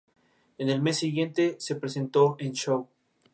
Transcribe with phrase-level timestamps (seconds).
[0.57, 2.87] En el mes siguiente, se presentó en "Show!